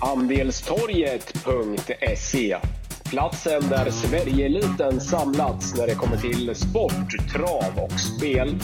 [0.00, 2.56] Andelstorget.se
[3.10, 8.58] Platsen där Sverigeeliten samlats när det kommer till sport, trav och spel.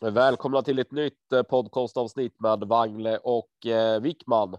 [0.00, 4.56] Välkomna till ett nytt eh, podcastavsnitt med Wangle och eh, Wickman.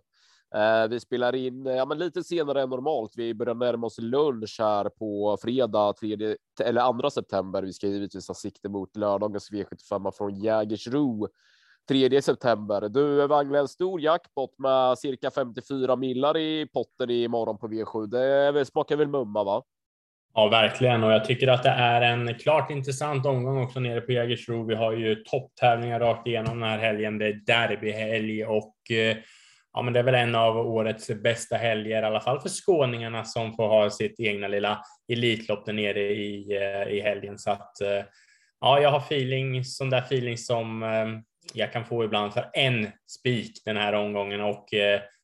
[0.56, 3.14] Eh, vi spelar in eh, ja, men lite senare än normalt.
[3.16, 7.62] Vi börjar närma oss lunch här på fredag, 3 eller 2 september.
[7.62, 11.28] Vi ska givetvis ha sikte mot lördagens V75 från Jägersro
[11.90, 12.90] 3 september.
[12.90, 18.08] Du Wangle, en stor jackpot med cirka 54 millar i potten i morgon på V7.
[18.54, 19.64] Det smakar väl mumma, va?
[20.34, 21.04] Ja, verkligen.
[21.04, 24.66] Och jag tycker att det är en klart intressant omgång också nere på Jägersro.
[24.66, 27.18] Vi har ju topptävlingar rakt igenom den här helgen.
[27.18, 29.18] Det är derbyhelg och eh,
[29.74, 33.26] ja, men det är väl en av årets bästa helger, i alla fall för skåningarna
[33.26, 37.38] som får ha sitt egna lilla Elitlopp där nere i, eh, i helgen.
[37.38, 38.04] Så att äh,
[38.62, 41.08] ja, jag har feeling, sån där feeling som äh,
[41.54, 44.68] jag kan få ibland för en spik den här omgången och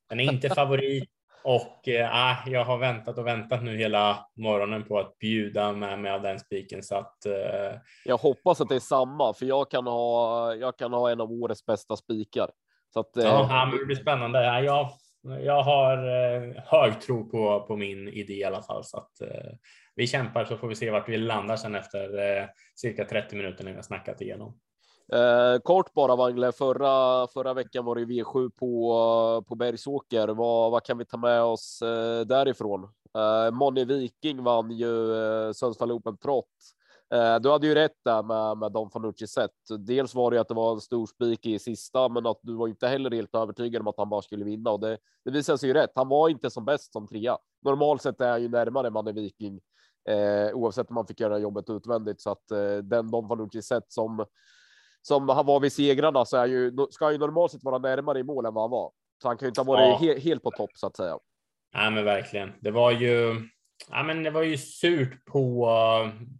[0.09, 1.09] den är inte favorit.
[1.43, 6.11] Och äh, jag har väntat och väntat nu hela morgonen på att bjuda med mig
[6.11, 7.25] av den spiken så att.
[7.25, 7.79] Äh...
[8.05, 10.55] Jag hoppas att det är samma, för jag kan ha.
[10.55, 12.49] Jag kan ha en av årets bästa spikar.
[12.95, 14.63] Så att, ja, eh, men det blir spännande.
[14.63, 14.89] Jag,
[15.21, 19.53] jag har eh, hög tro på, på min idé i alla fall, så att eh,
[19.95, 23.63] vi kämpar så får vi se vart vi landar sen efter eh, cirka 30 minuter
[23.63, 24.57] när vi har snackat igenom.
[25.13, 30.27] Eh, kort bara Wangle, förra, förra veckan var det V7 på, på Bergsåker.
[30.27, 32.83] Vad, vad kan vi ta med oss eh, därifrån?
[33.17, 36.84] Eh, Moni Viking vann ju eh, Sundsvall Open Trot Eh,
[37.41, 39.51] du hade ju rätt där med, med Don Fanucci sett.
[39.79, 42.67] Dels var det att det var en stor spik i sista, men att du var
[42.67, 45.69] inte heller helt övertygad om att han bara skulle vinna och det, det visade sig
[45.69, 45.91] ju rätt.
[45.95, 47.37] Han var inte som bäst som trea.
[47.65, 49.59] Normalt sett är han ju närmare man är Viking,
[50.09, 53.91] eh, oavsett om man fick göra jobbet utvändigt så att eh, den Don Fanucci sett
[53.91, 54.25] som
[55.07, 58.23] som han var vid segrarna så är ju ska ju normalt sett vara närmare i
[58.23, 58.91] mål än vad han var.
[59.21, 60.13] Så han kan ju inte ha varit ja.
[60.13, 61.19] he helt på topp så att säga.
[61.73, 62.51] Nej, men verkligen.
[62.61, 63.41] Det var ju
[63.89, 65.69] Ja, men det var ju surt på.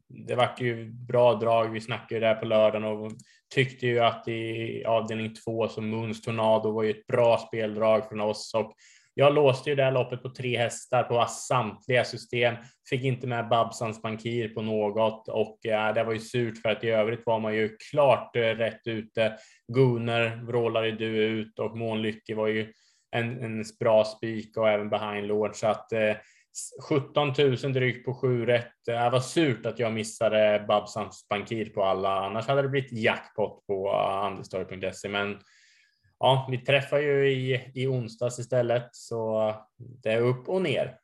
[0.07, 1.69] Det vart ju bra drag.
[1.69, 3.11] Vi snackade där på lördagen och
[3.55, 8.21] tyckte ju att i avdelning två så Muns Tornado var ju ett bra speldrag från
[8.21, 8.73] oss och
[9.17, 12.55] jag låste ju det här loppet på tre hästar på samtliga system.
[12.89, 16.83] Fick inte med Babsans bankir på något och ja, det var ju surt för att
[16.83, 19.37] i övrigt var man ju klart eh, rätt ute.
[19.73, 22.73] Gunnar vrålade du ut och Månlycke var ju
[23.11, 26.15] en, en bra spik och även behind Lord så att eh,
[26.89, 28.71] 17 000 drygt på 7 rätt.
[28.85, 33.67] Det var surt att jag missade Babsans bankir på alla, annars hade det blivit jackpot
[33.67, 35.09] på andelstorg.se.
[35.09, 35.39] Men
[36.19, 40.97] ja, vi träffar ju i, i onsdags istället, så det är upp och ner.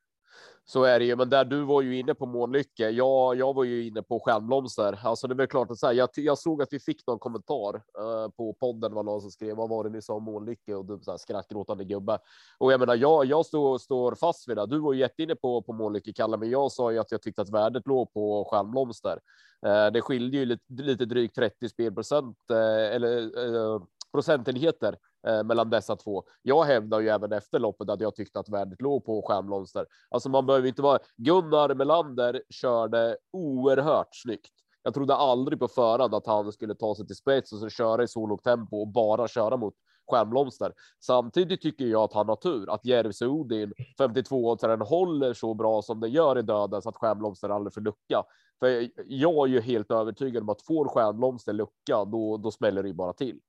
[0.71, 2.89] Så är det ju, men där du var ju inne på Månlycke.
[2.89, 4.99] Jag, jag var ju inne på Stjärnblomster.
[5.03, 5.93] Alltså det är väl klart att säga.
[5.93, 9.55] Jag, jag såg att vi fick någon kommentar uh, på podden var någon som skrev
[9.55, 12.19] vad var det ni sa om Månlycke och du så här skrattgråtande gubbe.
[12.57, 14.65] Och jag menar, jag, jag står, står fast vid det.
[14.65, 17.41] Du var ju jätteinne på på Månlycke Kalle, men jag sa ju att jag tyckte
[17.41, 19.19] att värdet låg på Stjärnblomster.
[19.67, 23.81] Uh, det skilde ju lite, lite drygt 30 spelprocent uh, eller
[24.11, 26.23] procentenheter eh, mellan dessa två.
[26.41, 29.85] Jag hävdar ju även efter loppet att jag tyckte att värdet låg på stjärnblomster.
[30.09, 34.53] Alltså man behöver inte vara Gunnar Melander körde oerhört snyggt.
[34.83, 38.03] Jag trodde aldrig på förhand att han skulle ta sig till spets och så köra
[38.03, 39.73] i så lågt tempo och bara köra mot
[40.11, 40.73] stjärnblomster.
[40.99, 45.81] Samtidigt tycker jag att han har tur att Jerzy Odin 52 den håller så bra
[45.81, 48.23] som den gör i döden så att stjärnblomster aldrig får lucka.
[48.59, 52.89] För jag är ju helt övertygad om att får stjärnblomster lucka, då, då smäller det
[52.89, 53.39] ju bara till.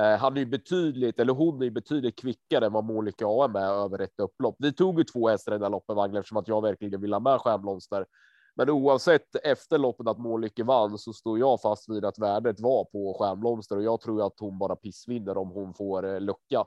[0.00, 3.84] Eh, han är ju betydligt, eller hon är betydligt kvickare än vad Monica AM är
[3.84, 4.56] över ett upplopp.
[4.58, 7.12] Vi tog ju två hästar i den här loppet, Wagner, eftersom att jag verkligen vill
[7.12, 8.06] ha med Stjärnblomster.
[8.54, 12.84] Men oavsett efter loppet att Monica vann så står jag fast vid att värdet var
[12.84, 16.64] på Stjärnblomster och jag tror att hon bara pissvinner om hon får eh, lucka.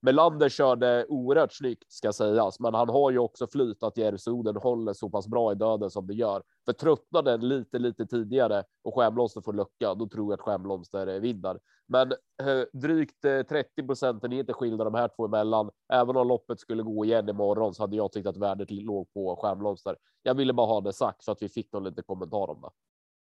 [0.00, 4.92] Melander körde oerhört snyggt ska sägas, men han har ju också flyt att Järvsoden håller
[4.92, 6.42] så pass bra i döden som det gör.
[6.64, 11.06] För tröttnar den lite, lite tidigare och Stjärnblomster får lucka, då tror jag att Stjärnblomster
[11.06, 11.58] eh, vinner.
[11.86, 15.70] Men eh, drygt 30 eh, procentenheter skiljer de här två emellan.
[15.92, 19.36] Även om loppet skulle gå igen imorgon så hade jag tyckt att värdet låg på
[19.36, 19.96] Stjärnblomster.
[20.22, 22.70] Jag ville bara ha det sagt så att vi fick någon liten kommentar om det.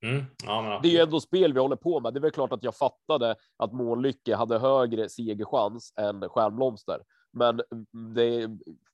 [0.04, 0.26] Mm.
[0.46, 2.14] Ja, det är ju ändå spel vi håller på med.
[2.14, 7.02] Det är väl klart att jag fattade att Månlycke hade högre segerchans än Stjärnblomster,
[7.34, 7.62] men
[8.16, 8.50] det,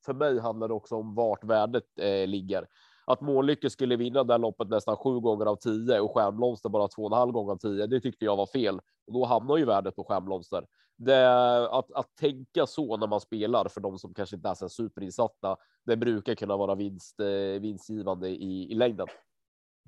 [0.06, 2.68] för mig handlar det också om vart värdet eh, ligger.
[3.06, 7.02] Att Månlycke skulle vinna det loppet nästan sju gånger av tio och Stjärnblomster bara två
[7.02, 7.88] och en halv gång av tio.
[7.88, 10.66] Det tyckte jag var fel och då hamnar ju värdet på Stjärnblomster.
[10.98, 11.28] Det,
[11.72, 15.58] att, att tänka så när man spelar för de som kanske inte är så superinsatta.
[15.86, 19.08] Det brukar kunna vara vinst, eh, vinstgivande i, i längden.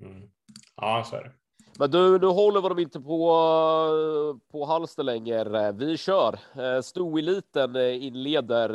[0.02, 0.28] Mm.
[0.76, 1.32] Ja, så är det.
[1.78, 5.72] Men du, nu håller vi dem inte på, på halster längre.
[5.72, 6.38] Vi kör.
[6.58, 8.68] Eh, Stoeliten eh, inleder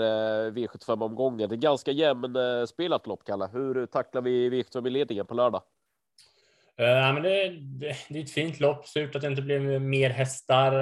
[0.52, 1.50] V75-omgången.
[1.50, 2.38] Det är ganska jämn
[2.68, 3.50] spelat lopp, Kalle.
[3.54, 5.62] Hur tacklar vi V75-ledningen på lördag?
[6.76, 8.88] Ja, men det, det, det, är ett fint lopp.
[8.88, 10.74] Surt att det inte blev mer hästar,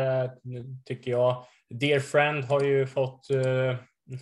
[0.86, 1.46] tycker jag.
[1.70, 3.28] Dear Friend har ju fått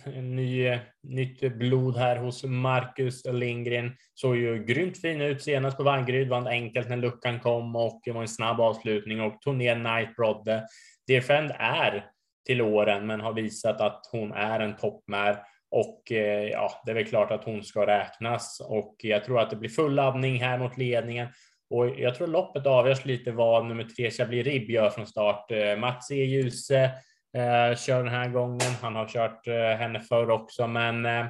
[0.04, 3.96] en ny, nytt blod här hos Marcus Lindgren.
[4.14, 8.12] Såg ju grymt fin ut senast på Vaggeryd, vann enkelt när luckan kom och det
[8.12, 10.66] var en snabb avslutning och tog ner Night Brodde.
[11.06, 12.06] Defend är
[12.46, 15.38] till åren, men har visat att hon är en toppmär
[15.70, 19.50] och eh, ja, det är väl klart att hon ska räknas och jag tror att
[19.50, 21.28] det blir full laddning här mot ledningen.
[21.70, 25.50] Och jag tror loppet avgörs lite vad nummer tre Chablis Ribb gör från start.
[25.50, 26.24] Eh, Mats E.
[26.24, 26.90] Djuse
[27.36, 28.72] eh, kör den här gången.
[28.82, 31.26] Han har kört eh, henne förr också, men eh,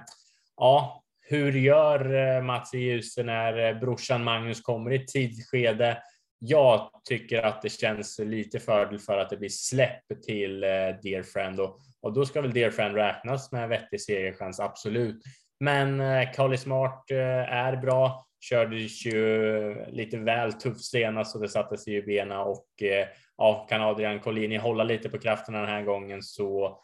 [0.56, 5.50] ja, hur gör eh, Mats i ljuset när eh, brorsan Magnus kommer i ett tidigt
[5.50, 6.02] skede?
[6.38, 10.68] Jag tycker att det känns lite fördel för att det blir släpp till eh,
[11.02, 15.22] Dear Friend och, och då ska väl Dear Friend räknas med vettig segerchans, absolut.
[15.60, 21.48] Men eh, Carly Smart eh, är bra, kördes ju lite väl tufft senast och det
[21.48, 23.06] satte sig i benen och eh,
[23.36, 26.80] ja, kan Adrian Collini hålla lite på krafterna den här gången så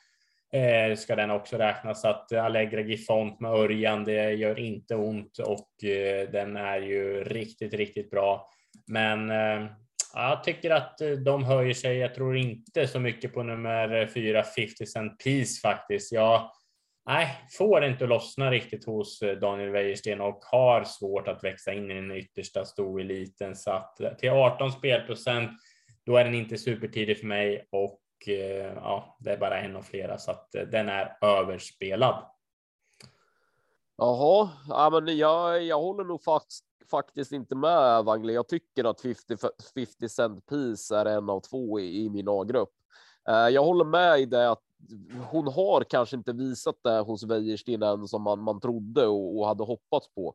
[0.53, 2.05] eh, ska den också räknas.
[2.05, 7.75] Att Allegra Gifont med Örjan, det gör inte ont och eh, den är ju riktigt,
[7.75, 8.49] riktigt bra.
[8.87, 9.71] Men eh,
[10.15, 11.97] jag tycker att eh, de höjer sig.
[11.97, 16.13] Jag tror inte så mycket på nummer fyra 50 Cent Piece faktiskt.
[16.13, 16.51] Jag
[17.07, 21.91] nej, får inte lossna riktigt hos eh, Daniel Wäjersten och har svårt att växa in
[21.91, 23.57] i den yttersta stoeliten.
[23.57, 25.51] Så att eh, till 18 spelprocent
[26.07, 29.83] då är den inte supertidig för mig och eh, ja, det är bara en av
[29.83, 32.27] flera så att den är överspelad.
[33.97, 38.33] Jaha, ja, men jag, jag håller nog faktiskt faktiskt inte med Wangle.
[38.33, 39.37] Jag tycker att 50,
[39.75, 42.71] 50 cent piece är en av två i, i min A-grupp.
[43.27, 44.63] Jag håller med i det att
[45.31, 49.47] hon har kanske inte visat det hos Wäjersten än som man, man trodde och, och
[49.47, 50.35] hade hoppats på.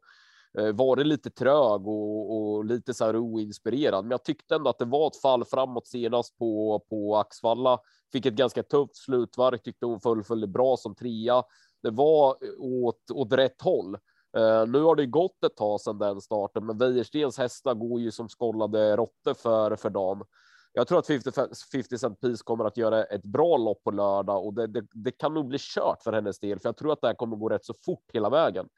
[0.58, 4.06] Eh, varit lite trög och, och, lite så här oinspirerad.
[4.06, 7.80] Men jag tyckte ändå att det var ett fall framåt senast på, på Axvalla.
[8.12, 11.44] Fick ett ganska tufft slutvarv, tyckte hon fullföljde bra som trea.
[11.84, 13.98] Det var åt, åt rätt håll.
[14.38, 18.12] Uh, nu har det gått ett tag sedan den starten, men Wäjerstens hästar går ju
[18.12, 20.24] som skållade råttor för, för dagen.
[20.74, 21.32] Jag tror att 50,
[21.72, 25.12] 50 Cent Piece kommer att göra ett bra lopp på lördag och det, det, det,
[25.12, 27.50] kan nog bli kört för hennes del, för jag tror att det här kommer gå
[27.50, 28.70] rätt så fort hela vägen.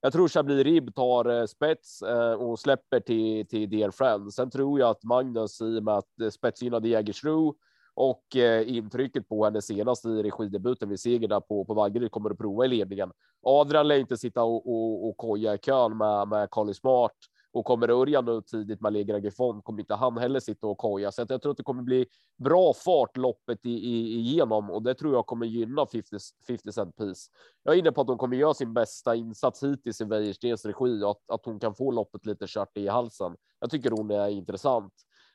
[0.00, 4.34] Jag tror Chablis Ribb tar eh, spets eh, och släpper till, till Dear Friend.
[4.34, 7.54] Sen tror jag att Magnus i och med att eh, spetsgynnade Jägersro
[7.96, 8.36] och
[8.66, 12.64] intrycket på henne senast i regidebuten vid seger där på, på Vaggeryd kommer att prova
[12.64, 13.12] i ledningen.
[13.42, 17.12] Adrian lär inte sitta och, och, och koja i kön med, med Carly Smart
[17.54, 21.12] och kommer Örjan nu tidigt med Allegra Gifon kommer inte han heller sitta och koja.
[21.12, 22.06] Så jag tror att det kommer bli
[22.36, 26.16] bra fart loppet i, i, igenom och det tror jag kommer gynna 50,
[26.46, 27.30] 50 cent piece.
[27.62, 31.02] Jag är inne på att hon kommer göra sin bästa insats hittills i Wäjerstens regi
[31.02, 33.36] och att, att hon kan få loppet lite kört i halsen.
[33.60, 34.92] Jag tycker hon är intressant.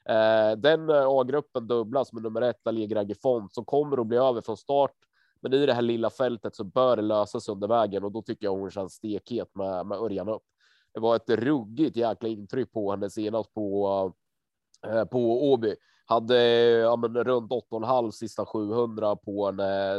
[0.09, 4.41] Eh, den eh, A-gruppen dubblas med nummer ett Allegra Gifont som kommer att bli över
[4.41, 4.93] från start.
[5.41, 8.45] Men i det här lilla fältet så bör det lösas under vägen och då tycker
[8.45, 10.43] jag hon känns stekhet med, med Örjan upp
[10.93, 14.13] det var ett ruggigt jäkla intryck på henne senast på
[14.87, 15.75] eh, på Åby.
[16.05, 19.57] Hade eh, ja, men, runt 8,5 sista 700 på en,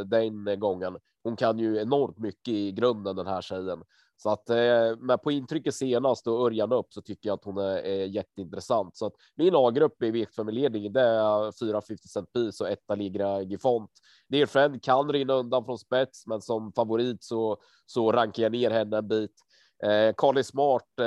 [0.09, 0.97] den gången.
[1.23, 3.83] Hon kan ju enormt mycket i grunden den här tjejen.
[4.23, 7.57] Så att eh, med på intrycket senast och Örjan upp så tycker jag att hon
[7.57, 8.97] är, är jätteintressant.
[8.97, 13.91] Så att min A-grupp i viktfamiljledningen det är 450 cent piece och etta Ligra Gifont.
[14.29, 18.71] Dear Friend kan rinna undan från spets, men som favorit så, så rankar jag ner
[18.71, 19.35] henne en bit.
[19.83, 21.05] Eh, Carly Smart eh,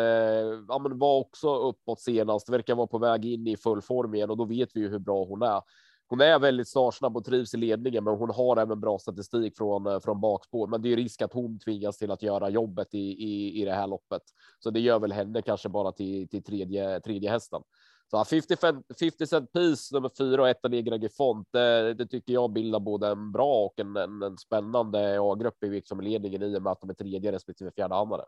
[0.68, 4.30] ja, men var också uppåt senast, verkar vara på väg in i full form igen
[4.30, 5.62] och då vet vi ju hur bra hon är.
[6.06, 9.86] Hon är väldigt startsnabb och trivs i ledningen, men hon har även bra statistik från
[9.86, 10.66] eh, från bakspår.
[10.66, 13.72] Men det är risk att hon tvingas till att göra jobbet i, i, i det
[13.72, 14.22] här loppet,
[14.58, 17.62] så det gör väl henne kanske bara till, till tredje, tredje hästen.
[18.10, 21.48] Så 50, 50 cent piece nummer fyra och ettan Negra Gifont.
[21.50, 25.70] Det, det, tycker jag bildar både en bra och en, en, en spännande A-grupp i
[25.70, 28.24] liksom ledningen i och med att de är tredje respektive fjärde handlare.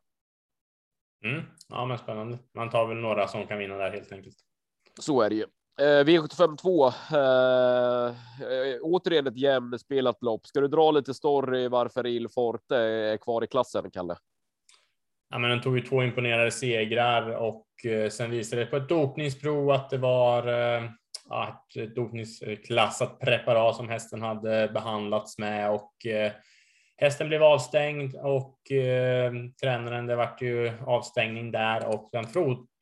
[1.24, 1.42] Mm.
[1.68, 2.38] Ja, men spännande.
[2.54, 4.36] Man tar väl några som kan vinna där helt enkelt.
[5.00, 5.44] Så är det ju.
[5.80, 6.86] Eh, V75 2.
[6.86, 10.46] Eh, återigen ett jämnspelat lopp.
[10.46, 14.16] Ska du dra lite story varför Il Forte är kvar i klassen, Kalle?
[15.30, 18.88] Ja, men den tog ju två imponerande segrar och eh, sen visade det på ett
[18.88, 20.84] dopningsprov att det var eh,
[21.78, 26.32] ett dopningsklassat preparat som hästen hade behandlats med och eh,
[26.96, 32.24] hästen blev avstängd och eh, tränaren, det vart ju avstängning där och den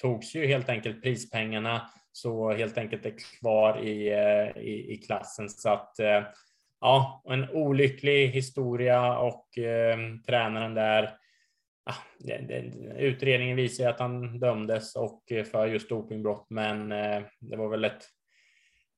[0.03, 5.49] togs ju helt enkelt prispengarna så helt enkelt är kvar i, eh, i, i klassen.
[5.49, 6.23] Så att eh,
[6.81, 11.19] ja, en olycklig historia och eh, tränaren där
[11.87, 11.95] Ah,
[12.99, 18.09] utredningen visar att han dömdes och för just dopingbrott, men eh, det var väl ett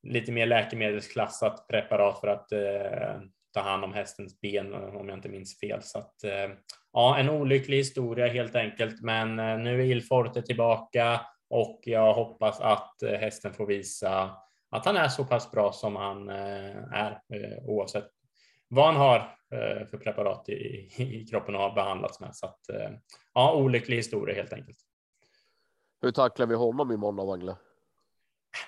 [0.02, 3.20] lite mer läkemedelsklassat preparat för att eh,
[3.60, 5.82] ta hand om hästens ben om jag inte minns fel.
[5.82, 6.50] Så att, eh,
[6.92, 11.20] ja, en olycklig historia helt enkelt, men nu är Ilforte tillbaka
[11.50, 14.36] och jag hoppas att hästen får visa
[14.70, 17.20] att han är så pass bra som han är
[17.66, 18.10] oavsett
[18.68, 19.18] vad han har
[19.50, 20.52] eh, för preparat i,
[20.98, 22.36] i kroppen och har behandlats med.
[22.36, 22.90] Så att, eh,
[23.34, 24.78] ja, olycklig historia helt enkelt.
[26.02, 27.56] Hur tacklar vi honom imorgon, Wangle?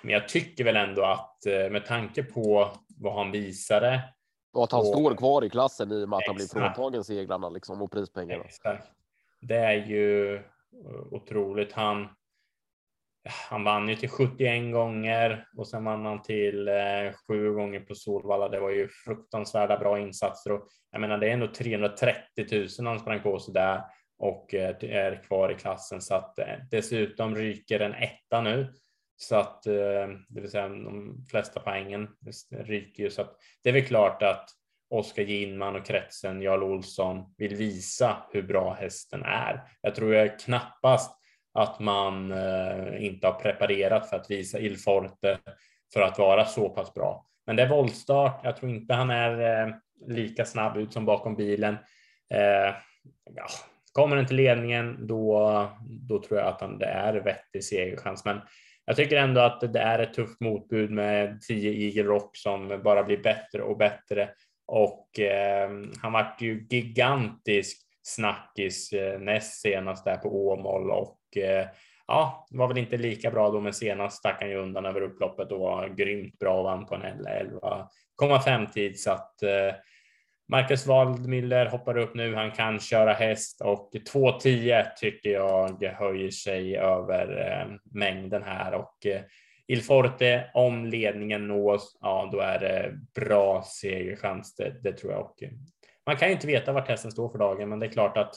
[0.02, 4.02] Men jag tycker väl ändå att eh, med tanke på vad han visade.
[4.52, 7.04] Och att han och, står kvar i klassen i och med att han blir fråntagen
[7.04, 8.44] seglarna liksom och prispengarna.
[8.44, 8.88] Exakt.
[9.40, 10.42] Det är ju
[11.10, 11.72] otroligt.
[11.72, 12.08] Han
[13.50, 16.74] han vann ju till 71 gånger och sen vann han till eh,
[17.28, 18.48] sju gånger på Solvalla.
[18.48, 23.00] Det var ju fruktansvärda bra insatser och jag menar, det är ändå 330 000 han
[23.00, 23.82] sprang på sig där
[24.18, 28.72] och eh, är kvar i klassen så att eh, dessutom ryker en etta nu
[29.20, 32.08] så att eh, det vill säga de flesta poängen
[32.50, 34.50] ryker ju så att det är väl klart att
[34.90, 39.62] Oskar Ginman och kretsen Jarl Olsson vill visa hur bra hästen är.
[39.80, 41.18] Jag tror jag knappast
[41.54, 45.38] att man eh, inte har preparerat för att visa Il Forte
[45.92, 47.26] för att vara så pass bra.
[47.46, 48.40] Men det är våldstart.
[48.44, 49.75] Jag tror inte han är eh,
[50.06, 51.76] lika snabb ut som bakom bilen.
[53.34, 53.46] Ja,
[53.92, 58.25] kommer den till ledningen då, då tror jag att han, det är vettig segerchans.
[58.25, 58.40] Men
[58.88, 63.04] jag tycker ändå att det är ett tufft motbud med 10 Eagle Rock som bara
[63.04, 64.30] blir bättre och bättre.
[64.66, 65.71] Och eh,
[66.02, 71.66] han vart ju gigantisk snackis eh, näst senast där på Åmål och eh,
[72.07, 75.52] ja, var väl inte lika bra då, men senast stack han ju undan över upploppet
[75.52, 79.75] och var grymt bra och vann på en 11,5 tid så att eh,
[80.50, 82.34] Marcus Waldmiller hoppar upp nu.
[82.34, 89.06] Han kan köra häst och 2.10 tycker jag höjer sig över eh, mängden här och
[89.06, 89.20] eh,
[89.66, 94.54] Il Forte om ledningen nås, ja, då är det bra segerchans.
[94.54, 95.50] Det, det tror jag och eh,
[96.06, 98.34] man kan ju inte veta vart hästen står för dagen, men det är klart att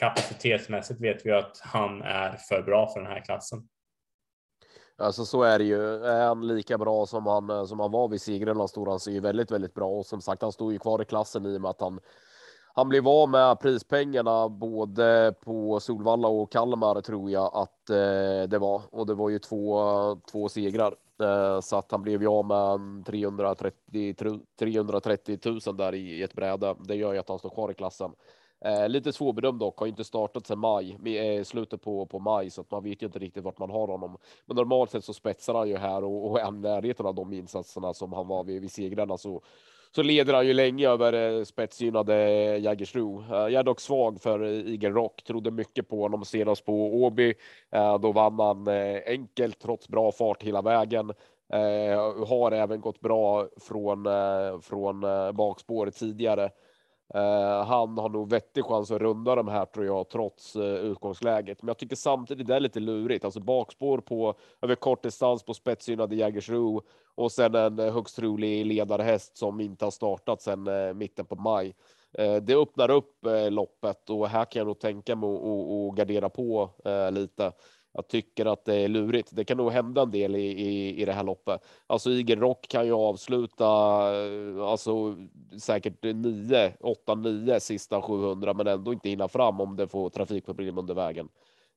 [0.00, 3.68] kapacitetsmässigt vet vi att han är för bra för den här klassen.
[5.00, 6.04] Alltså så är det ju.
[6.04, 9.14] Är han lika bra som han eh, som han var vid Sigrena stod han sig
[9.14, 11.60] ju väldigt, väldigt bra och som sagt, han stod ju kvar i klassen i och
[11.60, 12.00] med att han
[12.74, 18.58] han blev av med prispengarna både på Solvalla och Kalmar tror jag att eh, det
[18.58, 19.80] var och det var ju två,
[20.32, 24.14] två segrar eh, så att han blev ju av med 330
[24.58, 26.74] 330 000 där i ett bräde.
[26.78, 28.10] Det gör ju att han står kvar i klassen.
[28.64, 32.60] Eh, lite svårbedömd dock, har inte startat sedan maj, eh, slutet på, på maj, så
[32.60, 34.16] att man vet ju inte riktigt vart man har honom.
[34.46, 37.94] Men normalt sett så spetsar han ju här och, och är närheten av de insatserna
[37.94, 39.42] som han var vid, vid segrarna så
[39.94, 42.14] så leder han ju länge över eh, spetsgynnade
[42.58, 43.24] Jägersro.
[43.30, 47.04] Eh, jag är dock svag för eh, Igel Rock, trodde mycket på honom senast på
[47.04, 47.34] Åby.
[47.70, 51.10] Eh, då vann han eh, enkelt trots bra fart hela vägen.
[51.52, 54.06] Eh, har även gått bra från,
[54.62, 55.00] från
[55.34, 56.50] bakspår tidigare.
[57.14, 61.62] Eh, han har nog vettig chans att runda de här tror jag, trots eh, utgångsläget.
[61.62, 63.24] Men jag tycker samtidigt det är lite lurigt.
[63.24, 66.82] Alltså bakspår på över kort distans på spetsgynnade Jägersro
[67.14, 71.74] och sen en eh, högst trolig ledarhäst som inte har startat sedan mitten på maj.
[72.42, 76.70] det öppnar upp loppet och här kan jag nog tänka mig att gardera på
[77.10, 77.52] lite
[77.92, 79.30] jag tycker att det är lurigt.
[79.32, 81.64] Det kan nog hända en del i, i, i det här loppet.
[81.86, 83.66] Alltså Iger Rock kan ju avsluta
[84.64, 85.16] alltså
[85.60, 90.78] säkert 9, 8, 9 sista 700 men ändå inte hinna fram om det får trafikproblem
[90.78, 91.28] under vägen.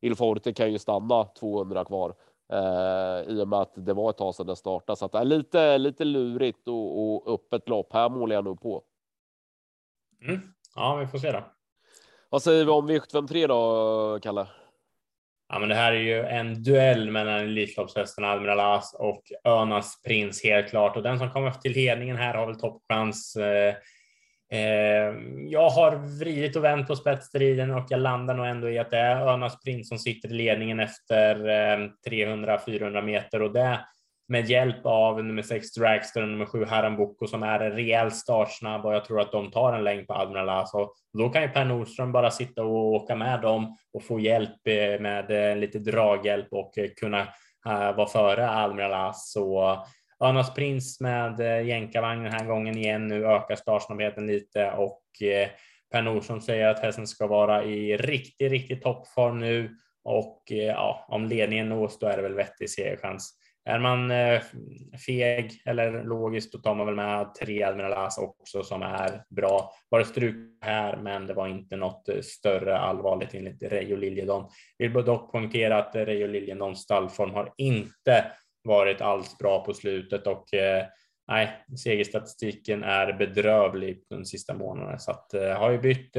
[0.02, 2.16] Ilforte kan ju stanna 200 kvar
[2.54, 5.20] eh, i och med att det var ett tag sedan det startade så att det
[5.20, 7.94] är lite, lite lurigt och, och öppet lopp.
[7.94, 8.84] Här målar jag nog på.
[10.28, 10.40] Mm.
[10.76, 11.44] Ja, vi får se då.
[12.30, 14.48] Vad säger vi om V753 då, Kalle?
[15.54, 20.44] Ja, men det här är ju en duell mellan Elitloppshästen Admiral As och Önas Prins
[20.44, 20.96] helt klart.
[20.96, 23.36] Och den som kommer till ledningen här har väl toppchans.
[23.36, 23.76] Eh,
[24.60, 25.14] eh,
[25.48, 28.98] jag har vridit och vänt på spetsstriden och jag landar nog ändå i att det
[28.98, 33.80] är Önas Prins som sitter i ledningen efter eh, 300-400 meter och det
[34.34, 38.94] med hjälp av nummer 6 Dragster och nummer 7 Harambuco som är rejält startsnabb och
[38.94, 40.90] jag tror att de tar en längd på Admiral Alltså.
[41.18, 45.02] Då kan ju Per Nordström bara sitta och åka med dem och få hjälp eh,
[45.02, 47.28] med eh, lite draghjälp och eh, kunna
[47.96, 49.78] vara före Admiral Så
[50.24, 55.04] Önas Prins med jänkarvagn den här gången igen nu ökar startsnabbheten lite och
[55.92, 61.26] Per Nordström säger att hästen ska vara i riktig, riktig toppform nu och ja, om
[61.26, 63.43] ledningen nås då är det väl vettig segerchans.
[63.66, 64.42] Är man eh,
[65.06, 69.74] feg eller logisk då tar man väl med tre Admiralas också som är bra.
[69.92, 74.50] Bara struk här, men det var inte något eh, större allvarligt enligt Reijo Liljedon.
[74.78, 78.26] Vill dock poängtera att Reijo Liljedons stallform har inte
[78.64, 80.86] varit alls bra på slutet och eh,
[81.28, 86.16] nej, segerstatistiken är bedrövlig den sista månaden så att eh, har ju bytt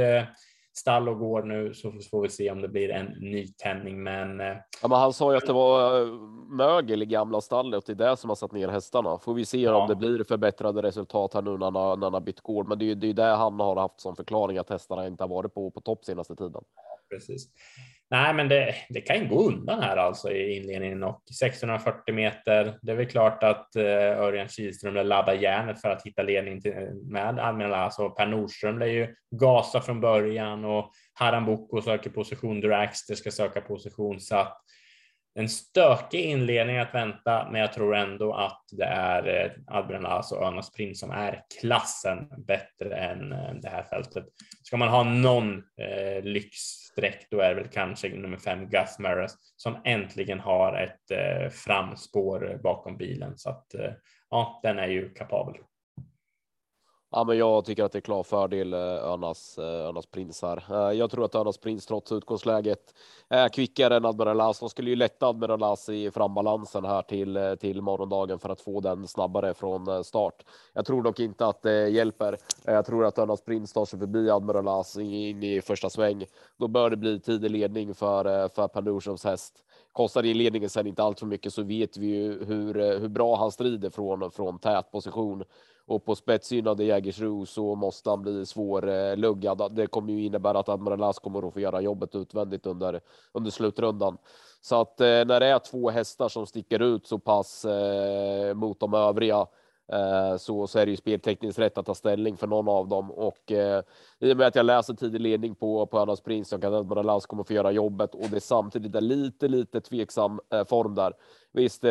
[0.75, 4.03] stall och gård nu så får vi se om det blir en nytändning.
[4.03, 6.07] Men, eh, ja, men han sa ju att det var eh,
[6.49, 9.19] mögel i gamla stallet och det är det som har satt ner hästarna.
[9.19, 9.77] Får vi se ja.
[9.77, 12.69] om det blir förbättrade resultat här nu när han, när han har bytt gård.
[12.69, 15.23] Men det är ju det, är det han har haft som förklaring att hästarna inte
[15.23, 16.65] har varit på, på topp senaste tiden.
[17.11, 17.49] Precis.
[18.11, 22.79] Nej, men det, det kan ju gå undan här alltså i inledningen och 1640 meter.
[22.83, 26.75] Det är väl klart att eh, Örjan Kihlström laddar järnet för att hitta ledning till,
[27.11, 32.61] med Admiral Alltså Per Nordström lär ju gasa från början och Haram Boko söker position.
[32.61, 34.61] Draxter ska söka position så att
[35.35, 40.33] en stökig inledning att vänta, men jag tror ändå att det är eh, Albin Adrenalas
[40.33, 44.25] och Önas Prins som är klassen bättre än eh, det här fältet.
[44.67, 49.37] Ska man ha någon eh, lyxsträck, då är det väl kanske nummer fem Gus Maris
[49.57, 53.93] som äntligen har ett eh, framspår bakom bilen så att eh,
[54.31, 55.55] ja, den är ju kapabel.
[57.17, 60.65] Ja, men jag tycker att det är klar fördel eh, Önas, eh, Önas prins här.
[60.71, 62.95] Eh, jag tror att Önas prins trots utgångsläget
[63.29, 64.59] är kvickare än Admiral As.
[64.61, 68.81] De skulle ju lätta Admiral As i frambalansen här till, till morgondagen för att få
[68.81, 70.45] den snabbare från start.
[70.73, 72.39] Jag tror dock inte att det hjälper.
[72.65, 76.25] Jag tror att Önas prins tar sig förbi Admiral As in i första sväng.
[76.57, 79.55] Då bör det bli tidig ledning för, för Per häst.
[79.93, 83.53] Kostar inledningen sen inte allt för mycket så vet vi ju hur, hur bra han
[83.53, 85.45] strider från, från tät position
[85.87, 89.61] och på spetsgynnade Jägersro så måste han bli svårluggad.
[89.61, 93.01] Eh, det kommer ju innebära att Admiralas kommer att få göra jobbet utvändigt under,
[93.33, 94.19] under slutrundan.
[94.61, 98.81] Så att eh, när det är två hästar som sticker ut så pass eh, mot
[98.81, 99.47] de övriga
[99.93, 103.11] Eh, så, så är det ju speltekniskt rätt att ta ställning för någon av dem
[103.11, 103.83] och eh,
[104.19, 107.07] i och med att jag läser tidig ledning på på Önas Prins så kan Edmund
[107.07, 110.95] Lans kommer få göra jobbet och det är samtidigt en lite, lite tveksam eh, form
[110.95, 111.13] där.
[111.57, 111.91] Visst, eh,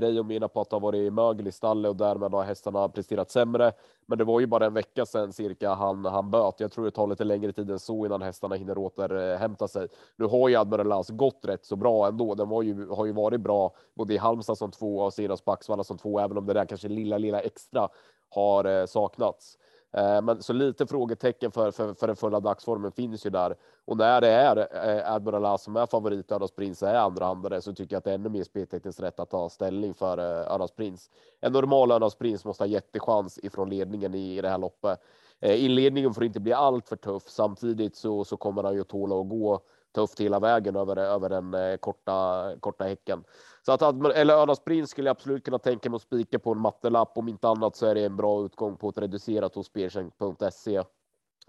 [0.00, 3.30] Reijo menar på att det har varit mögel i stallet och därmed har hästarna presterat
[3.30, 3.72] sämre.
[4.06, 6.60] Men det var ju bara en vecka sedan cirka han, han böt.
[6.60, 9.88] Jag tror det tar lite längre tid än så innan hästarna hinner återhämta sig.
[10.16, 12.34] Nu har ju Admiral Lance gått rätt så bra ändå.
[12.34, 15.52] Den var ju, har ju varit bra både i Halmstad som två och senast på
[15.52, 17.88] Axvalla som två, även om det där kanske lilla, lilla extra
[18.30, 19.58] har eh, saknats.
[19.92, 23.54] Eh, men så lite frågetecken för, för, för den fulla dagsformen finns ju där.
[23.84, 27.62] Och när det är eh, Admiral As som är favorit och Önas Prins är andrahandare
[27.62, 30.54] så tycker jag att det är ännu mer speltekniskt rätt att ta ställning för eh,
[30.54, 31.10] Önas Prins.
[31.40, 35.00] En normal Önas Prins måste ha jättechans ifrån ledningen i, i det här loppet.
[35.40, 37.22] Inledningen får inte bli allt för tuff.
[37.26, 39.60] Samtidigt så, så kommer han ju tåla att gå
[39.96, 43.24] tufft hela vägen över, över den eh, korta, korta häcken.
[43.62, 43.82] Så att,
[44.14, 47.18] eller Önas Prins skulle jag absolut kunna tänka mig att spika på en mattelapp.
[47.18, 50.82] Om inte annat så är det en bra utgång på ett reducerat hos speltjänst.se.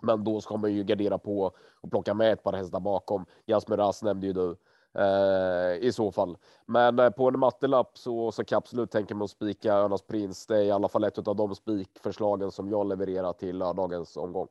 [0.01, 3.25] Men då ska man ju gardera på och plocka med ett par hästar bakom.
[3.47, 4.55] Jasmin Rass nämnde ju du
[4.99, 6.37] eh, i så fall.
[6.65, 10.01] Men eh, på en mattelapp så, så kan jag absolut tänka mig att spika Örnas
[10.01, 10.47] Prins.
[10.47, 14.47] Det är i alla fall ett av de spikförslagen som jag levererar till lördagens omgång.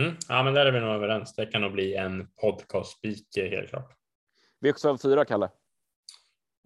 [0.00, 1.34] Mm, ja, men där är vi nog överens.
[1.34, 3.92] Det kan nog bli en podcast spik helt klart.
[4.64, 5.48] V754, Kalle.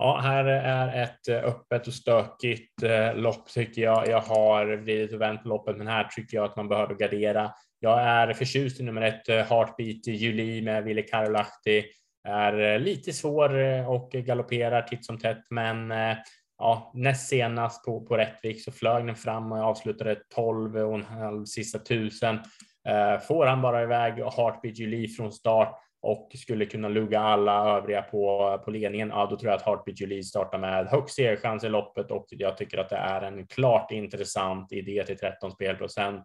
[0.03, 4.09] Ja, här är ett eh, öppet och stökigt eh, lopp tycker jag.
[4.09, 7.53] Jag har vridit och vänt loppet, men här tycker jag att man behöver gardera.
[7.81, 11.85] Jag är förtjust i nummer ett, eh, Heartbeat Juli med Ville Karolahti.
[12.29, 13.55] Är lite svår
[13.89, 15.93] och galopperar titt som tätt, men
[16.59, 21.05] ja, näst senast på, på Rättvik så flög den fram och avslutade 12 och en
[21.05, 22.39] halv sista tusen.
[22.89, 28.03] Eh, får han bara iväg Heartbeat Julie från start och skulle kunna lugga alla övriga
[28.03, 31.69] på, på ledningen, ja, då tror jag att Heartbeat Julie startar med högst segerchans i
[31.69, 36.25] loppet och jag tycker att det är en klart intressant idé till 13 spelprocent.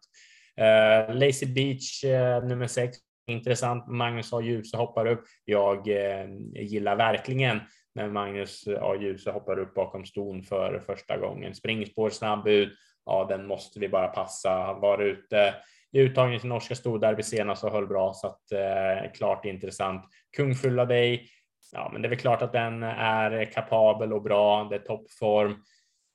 [0.61, 3.87] Uh, Lazy Beach uh, nummer 6, intressant.
[3.87, 4.41] Magnus A.
[4.41, 5.23] Djuse hoppar upp.
[5.45, 7.59] Jag uh, gillar verkligen
[7.95, 8.95] när Magnus A.
[9.01, 11.55] Djuse hoppar upp bakom ston för första gången.
[11.55, 12.73] Springspår snabb ut.
[13.05, 14.49] Ja, den måste vi bara passa.
[14.49, 15.53] Han var ute
[15.95, 20.05] i uttagningen till norska storderby senast och höll bra så att eh, klart intressant.
[20.37, 21.29] Kungfulla dig.
[21.71, 24.63] Ja, men det är väl klart att den är kapabel och bra.
[24.69, 25.55] Det är toppform,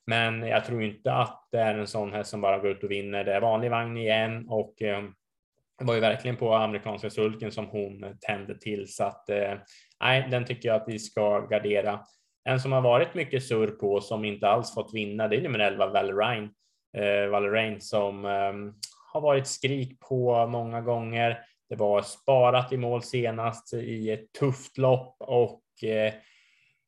[0.07, 2.91] men jag tror inte att det är en sån här som bara går ut och
[2.91, 3.23] vinner.
[3.23, 5.03] Det är vanlig vagn igen och eh,
[5.81, 9.57] var ju verkligen på amerikanska sulken som hon tände till så att eh,
[10.29, 11.99] den tycker jag att vi ska gardera.
[12.43, 15.59] En som har varit mycket surr på som inte alls fått vinna, det är nummer
[15.59, 16.49] 11 Valerain.
[16.97, 18.53] Eh, Valerain som eh,
[19.13, 21.39] har varit skrik på många gånger.
[21.69, 26.13] Det var sparat i mål senast i ett tufft lopp och eh,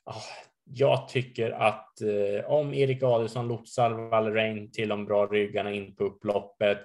[0.06, 0.22] ah,
[0.64, 6.04] jag tycker att eh, om Erik Adelsson lotsar Valerain till de bra ryggarna in på
[6.04, 6.78] upploppet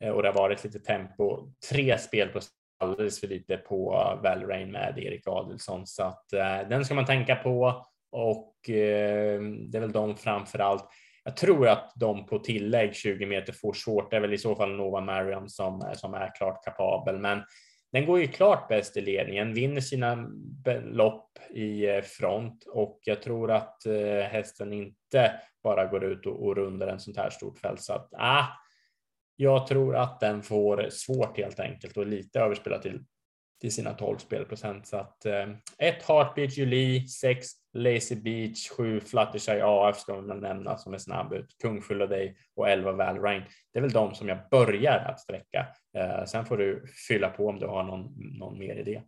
[0.00, 2.40] eh, och det har varit lite tempo, tre spel på
[2.80, 3.90] alldeles för lite på
[4.22, 9.78] Valerain med Erik Adelsson så att eh, den ska man tänka på och eh, det
[9.78, 10.84] är väl de framför allt.
[11.28, 14.10] Jag tror att de på tillägg 20 meter får svårt.
[14.10, 17.42] Det är väl i så fall Nova Mariam som, som är klart kapabel, men
[17.92, 20.28] den går ju klart bäst i ledningen, vinner sina
[20.82, 22.64] lopp i eh, front.
[22.66, 27.16] Och jag tror att eh, hästen inte bara går ut och, och rundar en sånt
[27.16, 27.82] här stort fält.
[27.82, 28.44] Så att ah,
[29.36, 33.04] jag tror att den får svårt helt enkelt och lite överspelat till
[33.60, 34.86] till sina 12 spelprocent.
[34.86, 40.78] Så att eh, ett Heartbeat Julie, sex Lazy Beach, sju Fluttershy AF ska man nämna
[40.78, 43.42] som är snabb ut, Kungfull och dig och 11 Valrain.
[43.72, 45.66] Det är väl de som jag börjar att sträcka.
[45.96, 49.02] Eh, sen får du fylla på om du har någon, någon mer idé.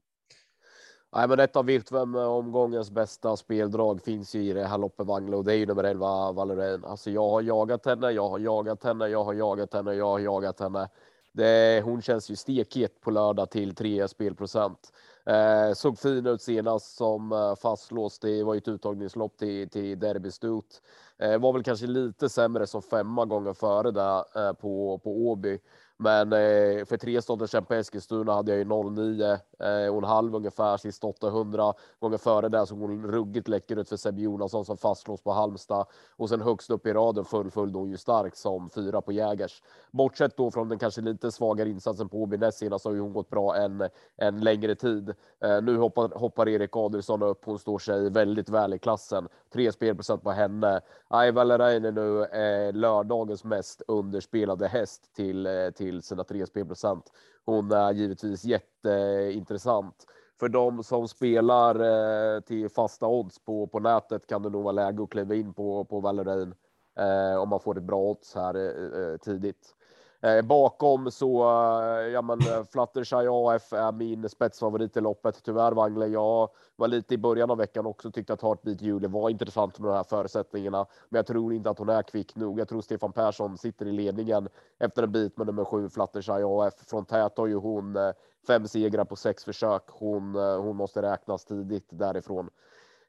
[1.17, 5.37] Nej, men ett av Virtuem omgångens bästa speldrag finns ju i det här loppet Wanglo
[5.37, 6.85] och det är ju nummer 11 Valerain.
[6.85, 10.19] Alltså jag har jagat henne, jag har jagat henne, jag har jagat henne, jag har
[10.19, 10.89] jagat henne.
[11.33, 14.93] Det, hon känns ju stekhet på lördag till 3 spelprocent.
[15.27, 18.23] Eh, såg fin ut senast som eh, fastlåst.
[18.23, 20.83] Det var ju ett uttagningslopp till, till derbystut.
[21.21, 25.59] Eh, var väl kanske lite sämre som femma gånger före där eh, på, på Åby.
[26.03, 30.35] Men eh, för tre Kämpa på Eskilstuna hade jag ju 09 eh, och en halv
[30.35, 34.77] ungefär sist 800 gånger före där så hon ruggigt läcker ut för Sebbe Jonasson som
[34.77, 39.01] fastslås på Halmstad och sen högst upp i raden fullföljde hon ju starkt som fyra
[39.01, 39.63] på Jägers.
[39.91, 43.13] Bortsett då från den kanske lite svagare insatsen på Åby näst senast har ju hon
[43.13, 45.15] gått bra en, en längre tid.
[45.41, 47.45] Eh, nu hoppar, hoppar Erik Adelsson upp.
[47.45, 49.29] Hon står sig väldigt väl i klassen.
[49.53, 50.81] Tre spelprocent på henne.
[51.13, 57.13] Aivalarainen nu är lördagens mest underspelade häst till, eh, till sina tre spelprocent.
[57.45, 60.07] Hon är givetvis jätteintressant.
[60.41, 64.73] För de som spelar eh, till fasta odds på, på nätet kan det nog vara
[64.73, 66.55] läge att kliva in på, på Valerain
[66.99, 69.75] eh, om man får ett bra odds här eh, tidigt.
[70.23, 75.43] Eh, bakom så, eh, ja men eh, Fluttershy AF är min spetsfavorit i loppet.
[75.45, 79.31] Tyvärr Wangle, jag var lite i början av veckan också tyckte att Heartbeat Julie var
[79.31, 80.87] intressant med de här förutsättningarna.
[81.09, 82.61] Men jag tror inte att hon är kvick nog.
[82.61, 86.75] Jag tror Stefan Persson sitter i ledningen efter en bit med nummer sju Fluttershy AF.
[86.87, 88.13] Från tät har ju hon eh,
[88.47, 89.83] fem segrar på sex försök.
[89.89, 92.51] Hon, eh, hon måste räknas tidigt därifrån.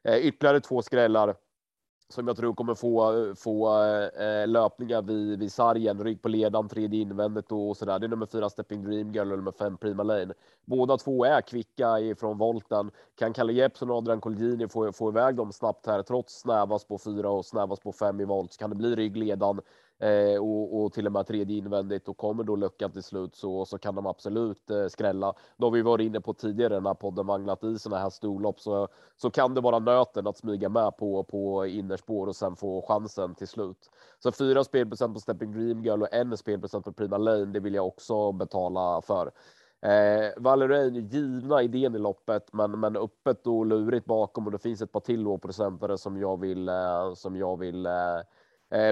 [0.04, 1.34] Eh, ytterligare två skrällar
[2.12, 3.82] som jag tror kommer få, få
[4.20, 7.98] eh, löpningar vid, vid sargen, rygg på ledan, tredje invändigt och så där.
[7.98, 10.34] Det är nummer fyra Stepping Dream Girl och nummer fem Prima Lane.
[10.64, 12.90] Båda två är kvicka ifrån volten.
[13.18, 16.98] Kan Kalle Jeppsson och Adrian Colgjini få, få iväg dem snabbt här trots snävas på
[16.98, 19.60] fyra och snävas på fem i volt så kan det bli ryggledan
[20.02, 23.64] eh, och, och, till och med tredje invändigt och kommer då luckan till slut så,
[23.64, 25.34] så kan de absolut eh, skrälla.
[25.56, 28.88] Då har vi varit inne på tidigare när podden manglat i sådana här storlopp så,
[29.16, 33.34] så kan det vara nöten att smyga med på, på innerspår och sen få chansen
[33.34, 33.90] till slut.
[34.18, 37.74] Så fyra spelprocent på Stepping Dream Girl och en spelprocent på Prima Lane, det vill
[37.74, 39.30] jag också betala för.
[39.82, 44.82] Eh, Valerain givna idén i loppet, men, men öppet och lurigt bakom och det finns
[44.82, 48.20] ett par till procentare som jag vill, eh, som jag vill eh,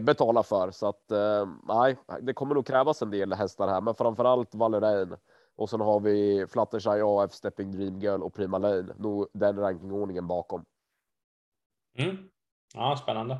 [0.02, 0.70] betala för.
[0.70, 4.54] Så att eh, nej, det kommer nog krävas en del hästar här, men framför allt
[4.54, 5.16] Valerain.
[5.56, 8.94] Och sen har vi Fluttershy AF, Stepping Dream Girl och Prima Lane.
[8.98, 10.64] Nog den rankingordningen bakom.
[11.98, 12.16] Mm.
[12.74, 13.38] Ja, spännande.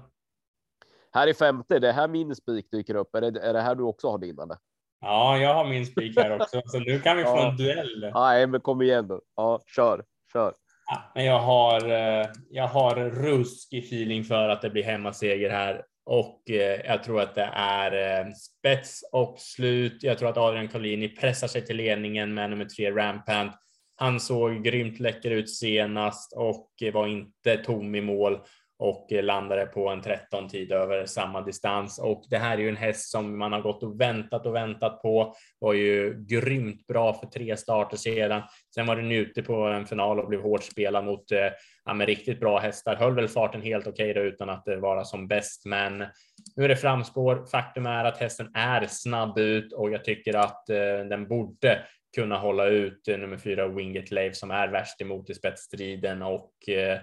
[1.13, 3.15] Här i femte, det är här min spik dyker upp.
[3.15, 4.57] Är det, är det här du också har din eller?
[5.01, 8.11] Ja, jag har min spik här också, så nu kan vi få en duell.
[8.15, 9.21] Nej, men kom igen då.
[9.37, 10.55] Ja, kör, kör.
[10.87, 15.85] Ja, men jag har, eh, jag har ruskig feeling för att det blir hemmaseger här
[16.11, 20.03] och eh, jag tror att det är eh, spets och slut.
[20.03, 23.53] Jag tror att Adrian Collini pressar sig till ledningen med nummer tre Rampant.
[23.97, 28.39] Han såg grymt läcker ut senast och var inte tom i mål
[28.81, 31.99] och landade på en 13 tid över samma distans.
[31.99, 35.03] Och det här är ju en häst som man har gått och väntat och väntat
[35.03, 35.35] på.
[35.59, 38.43] Var ju grymt bra för tre starter sedan.
[38.75, 41.39] Sen var den ute på en final och blev hårt spelad mot eh,
[41.85, 42.97] ja, med riktigt bra hästar.
[42.97, 45.99] Höll väl farten helt okej okay utan att eh, vara som bäst, men
[46.57, 47.47] nu är det framspår.
[47.51, 50.77] Faktum är att hästen är snabb ut och jag tycker att eh,
[51.09, 51.83] den borde
[52.15, 56.69] kunna hålla ut eh, nummer fyra Winget Lave som är värst emot i spetsstriden och
[56.69, 56.99] eh,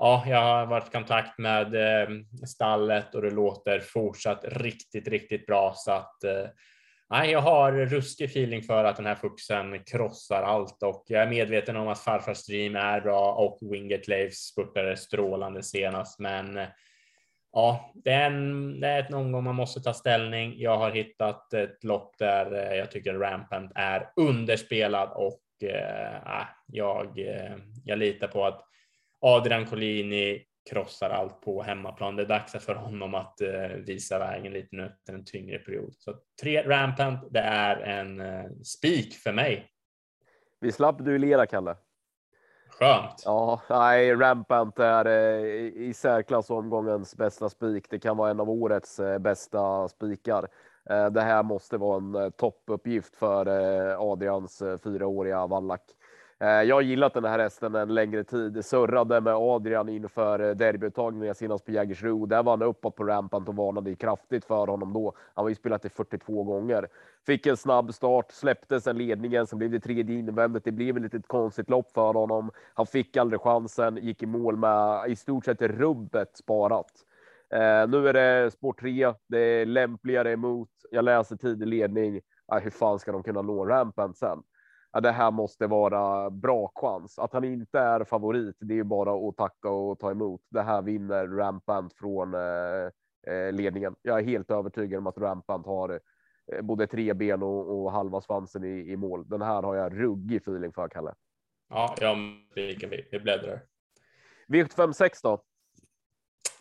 [0.00, 2.08] ja, jag har varit i kontakt med eh,
[2.46, 6.46] stallet och det låter fortsatt riktigt, riktigt bra så att eh,
[7.12, 11.28] Nej, jag har ruskig feeling för att den här fuxen krossar allt och jag är
[11.28, 16.68] medveten om att farfar stream är bra och Winget Laves spurtade strålande senast, men eh,
[17.52, 20.54] ja, det är, en, det är ett omgång man måste ta ställning.
[20.58, 27.18] Jag har hittat ett lopp där jag tycker Rampant är underspelad och eh, jag,
[27.84, 28.66] jag litar på att
[29.20, 32.16] Adrian Collini krossar allt på hemmaplan.
[32.16, 35.94] Det är dags för honom att eh, visa vägen lite nu efter en tyngre period.
[35.98, 39.70] Så tre Rampant, det är en eh, spik för mig.
[40.60, 41.76] Vi slapp duellera, Kalle.
[42.68, 43.22] Skönt.
[43.24, 47.90] Ja, nej, Rampant är eh, i särklass omgångens bästa spik.
[47.90, 50.48] Det kan vara en av årets bästa spikar.
[51.10, 53.46] Det här måste vara en toppuppgift för
[54.12, 55.84] Adrians fyraåriga vallack.
[56.42, 58.64] Eh, jag har gillat den här hästen en längre tid.
[58.64, 62.26] Surrade med Adrian inför eh, derbyuttagningen senast på Jägersro.
[62.26, 65.14] Där var han uppåt på Rampant och varnade kraftigt för honom då.
[65.34, 66.88] Han har ju spelat det 42 gånger.
[67.26, 70.64] Fick en snabb start, släppte sen ledningen, sen blev det tredje invändet.
[70.64, 72.50] Det blev ett litet konstigt lopp för honom.
[72.74, 76.92] Han fick aldrig chansen, gick i mål med i stort sett rubbet sparat.
[77.54, 80.70] Eh, nu är det spår 3, det är lämpligare emot.
[80.90, 82.20] Jag läser tidig ledning.
[82.46, 84.42] Ah, hur fan ska de kunna nå rampen sen?
[84.92, 87.18] Ja, det här måste vara bra chans.
[87.18, 90.40] Att han inte är favorit, det är bara att tacka och ta emot.
[90.50, 92.90] Det här vinner Rampant från eh,
[93.34, 93.94] eh ledningen.
[94.02, 96.00] Jag är helt övertygad om att Rampant har
[96.52, 99.28] Eh, både tre ben och, och halva svansen i, i mål.
[99.28, 101.14] Den här har jag ruggig feeling för, Kalle.
[101.68, 102.16] Ja, jag
[102.54, 103.60] vi, vi bläddrar.
[104.48, 105.42] V75 då?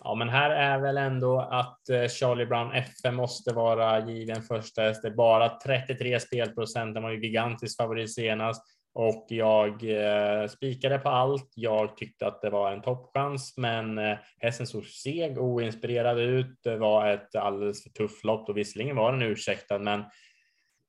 [0.03, 4.81] Ja, men här är väl ändå att eh, Charlie Brown FM måste vara given första
[4.81, 5.01] häst.
[5.01, 6.93] Det är bara 33 spelprocent.
[6.93, 11.51] Den var ju gigantisk favorit senast och jag eh, spikade på allt.
[11.55, 16.59] Jag tyckte att det var en toppchans, men eh, hästen såg seg och oinspirerad ut.
[16.63, 20.03] Det var ett alldeles för tufft lopp och visserligen var den ursäktad, men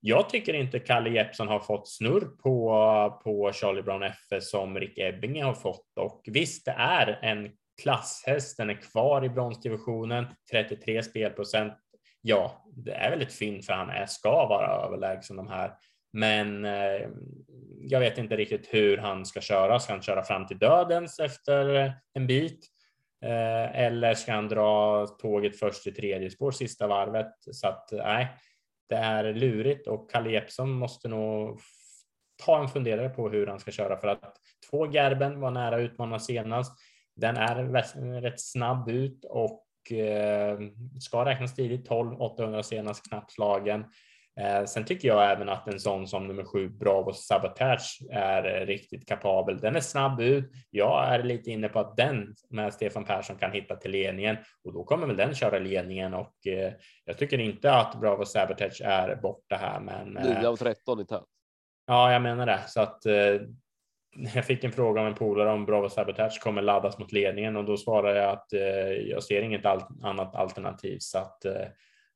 [0.00, 4.98] jag tycker inte Kalle Jeppsson har fått snurr på, på Charlie Brown F som Rick
[4.98, 7.50] Ebbinge har fått och visst, det är en
[7.82, 11.72] klasshästen är kvar i bronsdivisionen, 33 spelprocent.
[12.20, 15.72] Ja, det är väldigt fint för han är, ska vara överlägsen de här
[16.12, 17.08] men eh,
[17.80, 19.78] jag vet inte riktigt hur han ska köra.
[19.78, 22.66] Ska han köra fram till dödens efter en bit?
[23.24, 27.32] Eh, eller ska han dra tåget först i tredje spår sista varvet?
[27.50, 28.28] Så att nej,
[28.88, 31.60] det är lurigt och Kalle Jeppsson måste nog
[32.44, 34.36] ta en funderare på hur han ska köra för att
[34.70, 36.78] två Gerben var nära utmana senast.
[37.20, 40.59] Den är rätt snabb ut och eh,
[41.00, 43.85] ska räknas tidigt 12 800 senast knappt slagen.
[44.40, 49.09] Eh, sen tycker jag även att en sån som nummer sju, Bravo Sabotage, är riktigt
[49.09, 49.59] kapabel.
[49.59, 50.52] Den är snabb ut.
[50.70, 54.72] Jag är lite inne på att den med Stefan Persson kan hitta till ledningen och
[54.72, 56.72] då kommer väl den köra ledningen och eh,
[57.04, 59.80] jag tycker inte att Bravo Sabotage är borta här.
[59.80, 61.24] Men 9 eh, av 13 i tät.
[61.87, 63.06] Ja, jag menar det så att
[64.34, 67.64] jag fick en fråga av en polare om Bravo Sabotage kommer laddas mot ledningen och
[67.64, 68.60] då svarade jag att eh,
[69.10, 69.66] jag ser inget
[70.02, 70.96] annat alternativ.
[71.00, 71.66] Så att eh,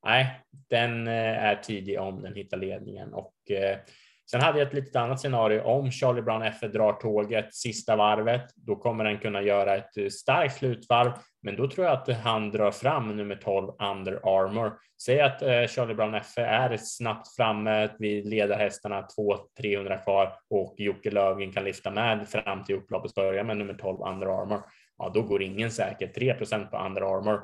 [0.05, 3.77] nej, den eh, är tidig om den hittar ledningen och eh,
[4.31, 5.61] Sen hade jag ett litet annat scenario.
[5.61, 10.07] Om Charlie Brown F drar tåget sista varvet, då kommer den kunna göra ett eh,
[10.07, 11.11] starkt slutvarv.
[11.41, 14.71] Men då tror jag att han drar fram nummer 12 Under Armour.
[15.01, 19.07] Säg att eh, Charlie Brown F är snabbt framme vid ledarhästarna
[19.61, 24.01] 200-300 kvar och Jocke Löfgren kan lyfta med fram till upploppets början med nummer 12
[24.01, 24.61] Under Armour.
[24.97, 26.07] Ja, då går ingen säker.
[26.07, 27.41] 3% på Under Armour.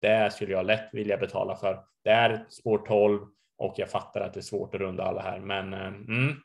[0.00, 1.80] Det skulle jag lätt vilja betala för.
[2.04, 3.20] Det är spår 12
[3.60, 6.36] och jag fattar att det är svårt att runda alla här, men eh, mm,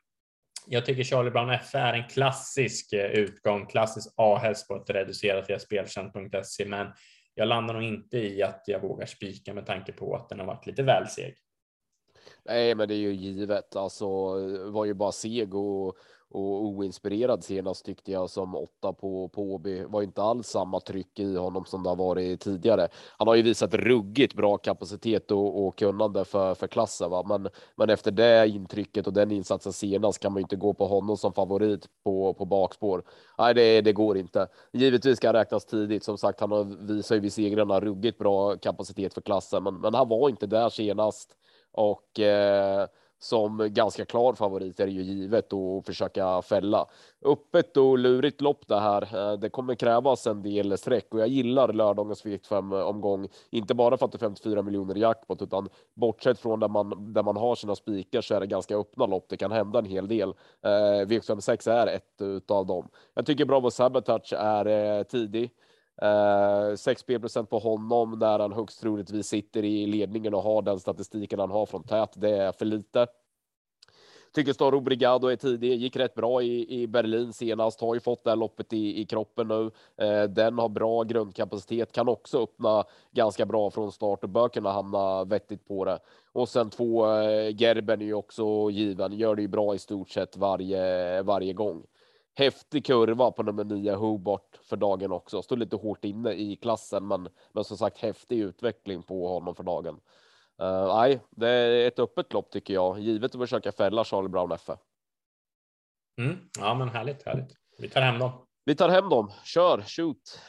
[0.67, 5.49] jag tycker Charlie Brown F är en klassisk eh, utgång, klassisk A-häst på ett reducerat
[5.49, 6.65] via Spelkänt.se.
[6.65, 6.87] men
[7.35, 10.45] jag landar nog inte i att jag vågar spika med tanke på att den har
[10.45, 11.35] varit lite väl seg.
[12.43, 13.75] Nej, men det är ju givet.
[13.75, 14.05] Alltså,
[14.71, 15.97] var ju bara seg och
[16.35, 21.19] och oinspirerad senast tyckte jag som åtta på på Åby var inte alls samma tryck
[21.19, 22.87] i honom som det har varit tidigare.
[23.17, 27.23] Han har ju visat ruggigt bra kapacitet och, och kunnande för, för klassen, va?
[27.27, 30.87] Men, men efter det intrycket och den insatsen senast kan man ju inte gå på
[30.87, 33.03] honom som favorit på, på bakspår.
[33.37, 34.47] Nej, det, det går inte.
[34.73, 36.03] Givetvis ska han räknas tidigt.
[36.03, 39.93] Som sagt, han har visar ju vid segrarna ruggigt bra kapacitet för klassen, men, men
[39.93, 41.35] han var inte där senast
[41.75, 42.87] och eh,
[43.19, 46.85] som ganska klar favorit är det ju givet att försöka fälla.
[47.25, 49.31] Öppet och lurigt lopp det här.
[49.31, 53.27] Eh, det kommer krävas en del streck och jag gillar lördagens V75 omgång.
[53.49, 57.13] Inte bara för att det är 54 miljoner i jackpot utan bortsett från där man
[57.13, 59.25] där man har sina spikar så är det ganska öppna lopp.
[59.29, 60.29] Det kan hända en hel del.
[60.61, 62.89] Eh, V76 är ett utav dem.
[63.13, 65.51] Jag tycker Bravo Sabotage är eh, tidig.
[66.01, 70.79] Eh, 6 spelprocent på honom där han högst troligtvis sitter i ledningen och har den
[70.79, 72.11] statistiken han har från tät.
[72.15, 73.07] Det är för lite.
[74.35, 78.23] Tycker Staro Brigado är tidig, gick rätt bra i, i Berlin senast, har ju fått
[78.23, 79.71] det här loppet i, i kroppen nu.
[80.05, 84.71] Eh, den har bra grundkapacitet, kan också öppna ganska bra från start och bör kunna
[84.71, 85.99] hamna vettigt på det.
[86.31, 90.09] Och sen två eh, Gerben är ju också given, gör det ju bra i stort
[90.09, 91.83] sett varje, varje gång.
[92.37, 95.41] Häftig kurva på nummer nio Hobart för dagen också.
[95.41, 99.63] Står lite hårt inne i klassen, men, men som sagt häftig utveckling på honom för
[99.63, 99.99] dagen.
[100.61, 104.51] Uh, nej, det är ett öppet lopp tycker jag, givet att försöka fälla Charlie Brown
[104.51, 104.79] FF.
[106.21, 107.53] Mm, ja, men härligt, härligt.
[107.77, 108.31] Vi tar hem dem.
[108.65, 109.31] Vi tar hem dem.
[109.43, 110.39] Kör, shoot.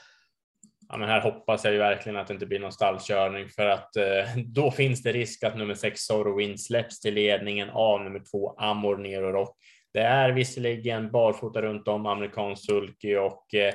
[0.89, 3.97] Ja, men här hoppas jag ju verkligen att det inte blir någon stallkörning för att
[3.97, 4.05] eh,
[4.47, 8.97] då finns det risk att nummer sex Sorrowin släpps till ledningen av nummer två Amor
[8.97, 9.57] Nero Rock.
[9.97, 13.75] Det är visserligen barfota runt om amerikansk sulky och eh,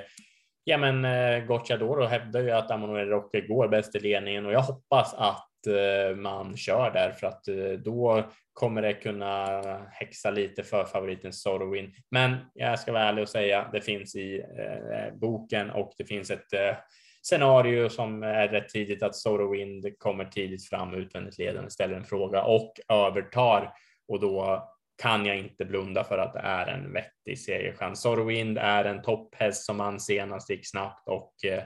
[0.63, 4.61] ja, men eh, Gocciadoro hävdar ju att Amor Nero går bäst i ledningen och jag
[4.61, 10.63] hoppas att Eh, man kör där för att eh, då kommer det kunna häxa lite
[10.63, 11.93] för favoriten Sorowin.
[12.11, 16.31] Men jag ska vara ärlig och säga det finns i eh, boken och det finns
[16.31, 16.75] ett eh,
[17.21, 22.43] scenario som är rätt tidigt att Sorowind kommer tidigt fram utvändigt ledande, ställer en fråga
[22.43, 23.73] och övertar
[24.07, 24.67] och då
[25.01, 28.01] kan jag inte blunda för att det är en vettig segerchans.
[28.01, 31.63] Sorwind är en topphäst som man senast gick snabbt och eh,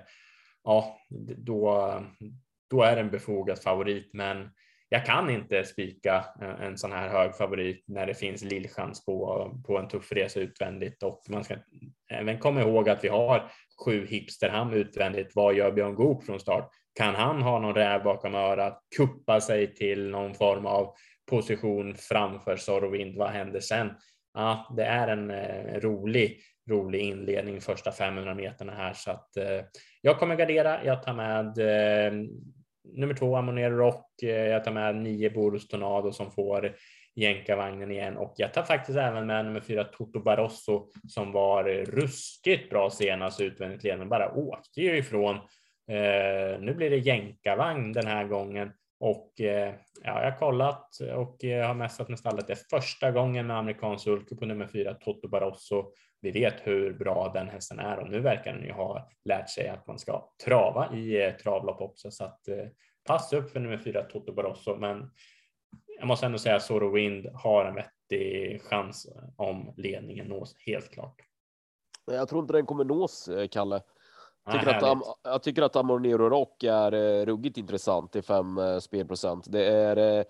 [0.63, 0.97] ja,
[1.37, 1.93] då,
[2.69, 4.09] då är det en befogad favorit.
[4.13, 4.49] Men
[4.89, 9.49] jag kan inte spika eh, en sån här hög favorit när det finns lillchans på,
[9.67, 11.55] på en tuff resa utvändigt och man ska
[12.11, 13.51] även komma ihåg att vi har
[13.85, 15.35] sju hipsterham utvändigt.
[15.35, 16.69] Vad gör Björn Goop från start?
[16.93, 20.93] Kan han ha någon räv bakom örat, kuppa sig till någon form av
[21.29, 23.17] position framför Sorovind.
[23.17, 23.89] Vad händer sen?
[24.33, 29.61] Ja, det är en eh, rolig, rolig inledning första 500 meterna här så att eh,
[30.01, 30.85] jag kommer gardera.
[30.85, 32.13] Jag tar med eh,
[32.93, 34.23] nummer två Ammoner Rock.
[34.23, 36.75] Eh, jag tar med nio Boros Tornado som får
[37.15, 42.69] jänkarvagnen igen och jag tar faktiskt även med nummer fyra Toto Barosso som var ruskigt
[42.69, 44.05] bra senast utvändigt ledande.
[44.05, 45.35] Bara åkte ju ifrån.
[45.91, 51.43] Eh, nu blir det jänkarvagn den här gången och eh, ja, jag har kollat och
[51.43, 52.47] eh, har mässat med stallet.
[52.47, 56.93] Det är första gången med amerikansk sulke på nummer fyra Toto Barosso vi vet hur
[56.93, 60.29] bra den hästen är och nu verkar den ju ha lärt sig att man ska
[60.45, 62.39] trava i eh, travlopp också så att
[63.07, 64.75] pass upp för nummer fyra Toto Barosso.
[64.75, 65.11] Men
[65.99, 70.91] jag måste ändå säga att Soro Wind har en vettig chans om ledningen nås helt
[70.91, 71.15] klart.
[72.05, 73.81] Jag tror inte den kommer nås, Kalle.
[74.51, 79.51] Tycker, ah, att, jag tycker att Amor Nero Rock är ruggigt intressant i fem spelprocent.
[79.51, 80.25] Det är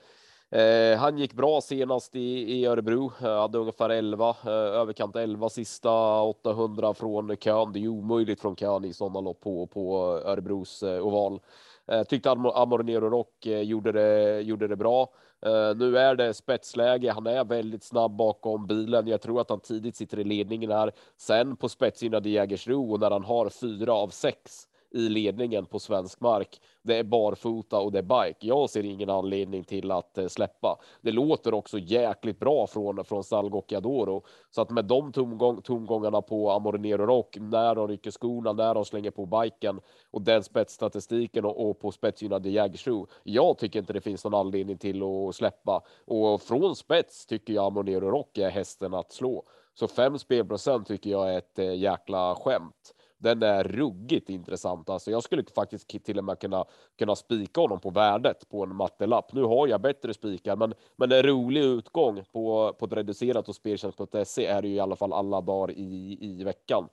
[0.56, 5.49] Eh, han gick bra senast i, i Örebro, eh, hade ungefär 11, eh, överkant 11
[5.49, 7.73] sista 800 från kön.
[7.73, 11.39] Det är omöjligt från kön i sådana lopp på, på Örebros eh, oval.
[11.88, 15.10] Eh, tyckte Amornero Rock eh, gjorde, det, gjorde det bra.
[15.45, 17.12] Uh, nu är det spetsläge.
[17.12, 19.08] Han är väldigt snabb bakom bilen.
[19.08, 20.91] Jag tror att han tidigt sitter i ledningen här.
[21.17, 26.21] Sen på spetsinade Jägersro och när han har fyra av sex i ledningen på svensk
[26.21, 26.62] mark.
[26.81, 28.47] Det är barfota och det är bike.
[28.47, 30.79] Jag ser ingen anledning till att eh, släppa.
[31.01, 36.51] Det låter också jäkligt bra från från Salgocchiadoro så att med de tomgång, tomgångarna på
[36.51, 39.79] Amorinero Rock när de rycker skorna, när de slänger på biken
[40.12, 43.08] och den spetsstatistiken och, och på spetsgynnade Jägersro.
[43.23, 47.65] Jag tycker inte det finns någon anledning till att släppa och från spets tycker jag
[47.65, 49.43] Amorinero Rock är hästen att slå.
[49.73, 52.93] Så 5 spelprocent tycker jag är ett eh, jäkla skämt
[53.25, 54.89] den är ruggigt intressant.
[54.89, 56.65] Alltså jag skulle faktiskt till och med kunna
[56.99, 59.33] kunna spika honom på värdet på en mattelapp.
[59.33, 63.55] Nu har jag bättre spikar, men men en rolig utgång på på ett reducerat och
[63.55, 66.89] speltjänst.se är det ju i alla fall alla dagar i i veckan.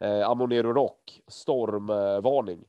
[0.00, 2.64] Eh, Amonero Rock stormvarning.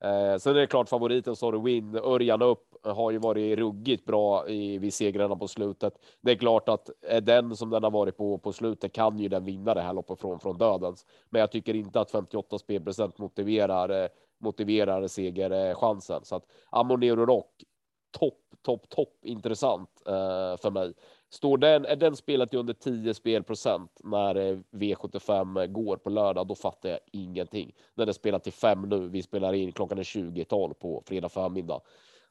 [0.00, 4.04] Eh, sen är det klart favoriten Sorry Win, Örjan upp eh, har ju varit ruggigt
[4.04, 5.94] bra i, vid segrarna på slutet.
[6.20, 9.28] Det är klart att är den som den har varit på på slutet kan ju
[9.28, 11.06] den vinna det här loppet från från dödens.
[11.30, 14.08] Men jag tycker inte att 58 spelprocent motiverar eh,
[14.40, 17.64] motiverar segerchansen så att Amonero Rock
[18.10, 20.94] topp, topp, topp intressant eh, för mig.
[21.30, 26.54] Står den, är den spelat under 10 spelprocent när eh, V75 går på lördag, då
[26.54, 27.74] fattar jag ingenting.
[27.94, 31.80] När det spelar till 5 nu, vi spelar in klockan är 20.12 på fredag förmiddag.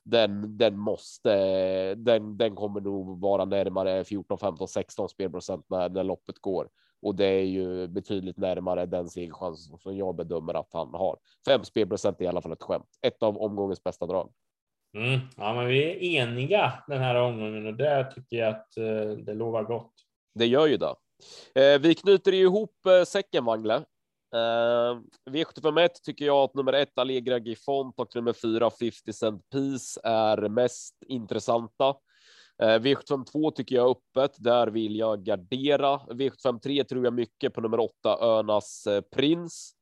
[0.04, 6.04] Den, den måste, den, den kommer nog vara närmare 14, 15, 16 spelprocent när, när
[6.04, 6.70] loppet går.
[7.02, 11.18] Och det är ju betydligt närmare den segerchans som jag bedömer att han har.
[11.46, 12.98] 5 spelprocent är i alla fall ett skämt.
[13.02, 14.32] Ett av omgångens bästa drag.
[14.98, 15.20] Mm.
[15.38, 19.34] Ja, men vi är eniga den här omgången och det tycker jag att eh, det
[19.34, 19.94] lovar gott.
[20.36, 20.96] Det gör ju det.
[21.56, 23.84] Eh, vi knyter ihop eh, säcken, Wangle.
[25.30, 30.50] V751 tycker jag att nummer ett Allegra Gifont och nummer fyra 50 Cent Piece är
[30.50, 31.96] mest intressanta.
[32.62, 34.36] V752 tycker jag är öppet.
[34.40, 35.98] Där vill jag gardera.
[35.98, 39.77] V753 tror jag mycket på nummer åtta Önas Prins.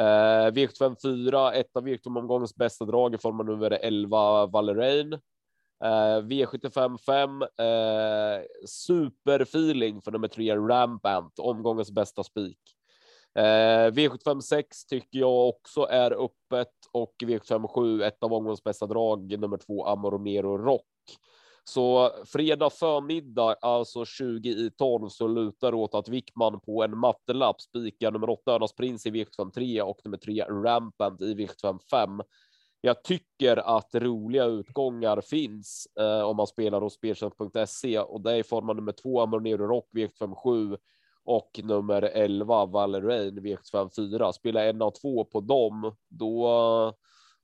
[0.00, 5.12] Eh, V754, ett av V75-omgångens bästa drag i form av nummer 11 Valerain.
[5.84, 12.58] Eh, V75 5, eh, superfeeling för nummer 3 Rampant, omgångens bästa spik.
[13.34, 18.86] Eh, V75 6 tycker jag också är öppet och V75 7, ett av omgångens bästa
[18.86, 20.86] drag, nummer 2 Amoromero Rock.
[21.64, 27.60] Så fredag förmiddag, alltså 20 i 12, så lutar åt att Wickman på en mattelapp
[27.60, 32.22] spikar nummer 8 Örnas Prins i V753 och nummer 3 Rampant i V755.
[32.80, 38.36] Jag tycker att roliga utgångar finns eh, om man spelar hos speltjänst.se och det är
[38.36, 40.78] i form av nummer 2 Amornero Rock V757
[41.24, 44.32] och nummer 11 Valerain V754.
[44.32, 46.94] Spela en av två på dem, då,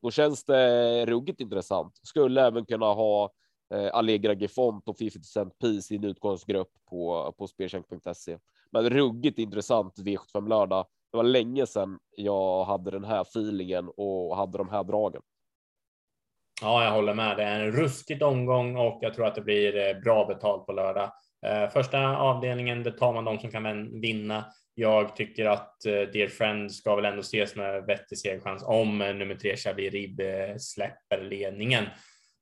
[0.02, 2.00] då känns det ruggigt intressant.
[2.02, 3.32] Skulle även kunna ha
[3.74, 8.38] Eh, Allegra Gefont och 50 Cent Peace i en utgångsgrupp på, på speltjänst.se.
[8.70, 10.86] Men ruggigt intressant V75 lördag.
[11.10, 15.22] Det var länge sedan jag hade den här feelingen och hade de här dragen.
[16.62, 17.36] Ja, jag håller med.
[17.36, 20.72] Det är en ruskigt omgång och jag tror att det blir eh, bra betalt på
[20.72, 21.12] lördag.
[21.46, 24.44] Eh, första avdelningen, det tar man de som kan vinna.
[24.74, 29.56] Jag tycker att Dear Friend ska väl ändå ses med vettig segerchans om nummer tre
[29.56, 30.20] Xavier Rib
[30.60, 31.84] släpper ledningen.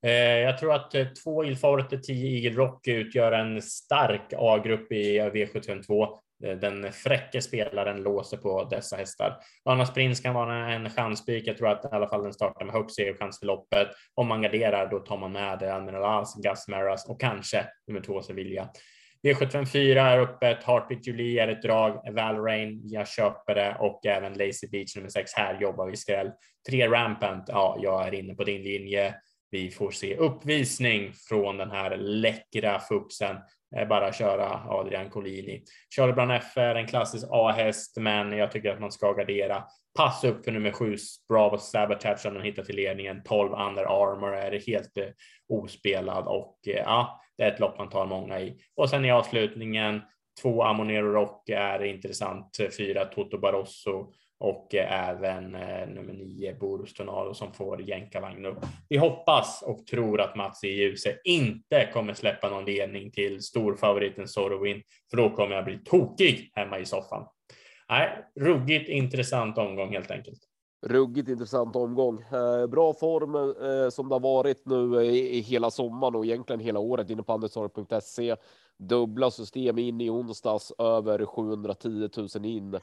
[0.05, 5.19] Eh, jag tror att eh, två illfavoriter, 10 Eagle Rock utgör en stark A-grupp i
[5.19, 6.07] V752.
[6.45, 9.37] Eh, den fräcke spelaren låser på dessa hästar.
[9.65, 11.47] Annars Prins kan vara en chanspik.
[11.47, 13.87] Jag tror att i alla fall den startar med högst segerchans för loppet.
[14.15, 18.21] Om man garderar, då tar man med Admiral As, Gus Maras och kanske nummer två
[18.21, 18.69] Sevilla.
[19.23, 20.63] V754 är öppet.
[20.63, 22.13] Heartbeat Julie är ett drag.
[22.13, 25.33] Valrain, jag köper det och även Lazy Beach nummer sex.
[25.33, 26.31] Här jobbar vi skräll.
[26.69, 27.43] Tre Rampant.
[27.47, 29.15] Ja, jag är inne på din linje.
[29.49, 33.37] Vi får se uppvisning från den här läckra fuxen
[33.75, 35.63] eh, bara köra Adrian Collini.
[35.95, 39.63] Charlie Brown F är en klassisk A-häst, men jag tycker att man ska gardera.
[39.97, 40.95] Pass upp för nummer sju,
[41.29, 43.23] Bravo Sabotage som den hittar till ledningen.
[43.23, 45.07] 12 Under Armour är helt eh,
[45.49, 48.57] ospelad och eh, ja, det är ett lopp man tar många i.
[48.75, 50.01] Och sen i avslutningen,
[50.41, 52.57] två Amonero Rock är intressant.
[52.77, 58.57] Fyra Toto Barosso och eh, även eh, nummer nio Boros Tornado som får jänkarvagn upp.
[58.89, 64.27] Vi hoppas och tror att Mats i ljuset inte kommer släppa någon ledning till storfavoriten
[64.27, 67.27] Sorowin, för då kommer jag bli tokig hemma i soffan.
[67.89, 68.09] Nej,
[68.39, 70.39] ruggigt intressant omgång helt enkelt.
[70.85, 72.21] Ruggigt intressant omgång.
[72.21, 76.25] Eh, bra form eh, som det har varit nu eh, i, i, hela sommaren och
[76.25, 78.35] egentligen hela året inne på andelstorp.se
[78.77, 82.73] dubbla system in i onsdags över 710 000 in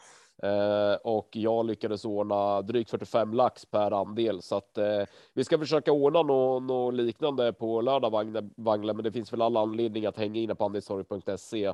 [0.42, 5.02] eh, och jag lyckades ordna drygt 45 lax per andel så att eh,
[5.34, 8.10] vi ska försöka ordna något nå liknande på lördag
[8.56, 11.64] Wangle, men det finns väl alla anledning att hänga inne på andelstorg.se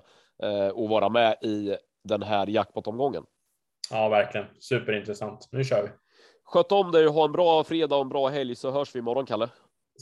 [0.42, 3.24] eh, och vara med i den här jackpot-omgången.
[3.90, 5.48] Ja, verkligen superintressant.
[5.52, 5.88] Nu kör vi.
[6.44, 8.98] Sköt om dig och ha en bra fredag och en bra helg så hörs vi
[8.98, 9.48] imorgon, Kalle.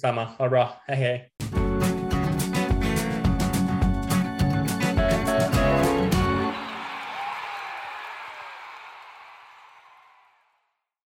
[0.01, 0.25] Samma.
[0.25, 0.71] Ha det bra.
[0.87, 1.58] Hej, hej.